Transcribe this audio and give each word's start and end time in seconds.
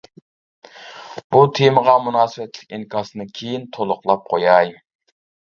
بۇ 1.35 1.41
تېمىغا 1.59 1.93
مۇناسىۋەتلىك 2.07 2.73
ئىنكاسنى 2.79 3.29
كېيىن 3.41 3.69
تولۇقلاپ 3.79 4.25
قوياي. 4.33 4.75